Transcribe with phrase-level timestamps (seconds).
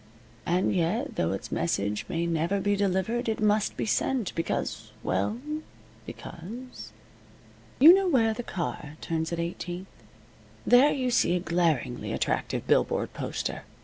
[0.47, 5.39] And yet, though its message may never be delivered, it must be sent, because well,
[6.07, 6.91] because
[7.77, 9.85] You know where the car turns at Eighteenth?
[10.65, 13.61] There you see a glaringly attractive billboard poster.